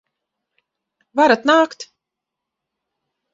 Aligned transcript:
Varat 1.19 1.45
nākt! 1.51 1.87